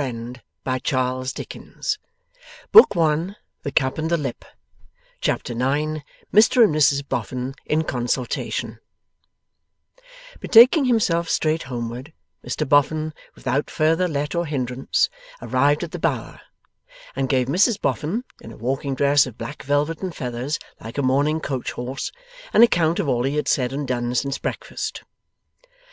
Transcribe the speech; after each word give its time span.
Morning, 0.00 0.36
morning, 0.64 0.80
morning!' 0.92 1.20
And 1.24 1.26
so 1.26 1.98
departed, 2.72 3.36
without 3.64 3.98
looking 3.98 4.22
back. 4.22 4.44
Chapter 5.20 5.54
9 5.56 6.04
MR 6.32 6.62
AND 6.62 6.72
MRS 6.76 7.08
BOFFIN 7.08 7.52
IN 7.66 7.82
CONSULTATION 7.82 8.78
Betaking 10.38 10.84
himself 10.84 11.28
straight 11.28 11.64
homeward, 11.64 12.12
Mr 12.46 12.64
Boffin, 12.68 13.12
without 13.34 13.68
further 13.68 14.06
let 14.06 14.36
or 14.36 14.46
hindrance, 14.46 15.10
arrived 15.42 15.82
at 15.82 15.90
the 15.90 15.98
Bower, 15.98 16.42
and 17.16 17.28
gave 17.28 17.48
Mrs 17.48 17.80
Boffin 17.80 18.22
(in 18.40 18.52
a 18.52 18.56
walking 18.56 18.94
dress 18.94 19.26
of 19.26 19.36
black 19.36 19.64
velvet 19.64 20.00
and 20.00 20.14
feathers, 20.14 20.60
like 20.80 20.96
a 20.96 21.02
mourning 21.02 21.40
coach 21.40 21.72
horse) 21.72 22.12
an 22.52 22.62
account 22.62 23.00
of 23.00 23.08
all 23.08 23.24
he 23.24 23.34
had 23.34 23.48
said 23.48 23.72
and 23.72 23.88
done 23.88 24.14
since 24.14 24.38
breakfast. 24.38 25.02